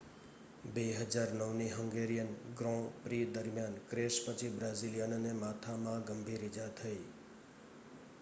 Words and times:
2009ની 0.67 1.67
Hungarian 1.73 2.31
grand 2.55 2.87
prix 3.03 3.27
દરમિયાન 3.35 3.77
crash 3.91 4.17
પછી 4.23 4.51
બ્રાઝિલિયનને 4.55 5.35
માથામાં 5.37 6.09
ગંભીર 6.09 6.47
ઈજા 6.49 6.69
થઈ 6.75 6.97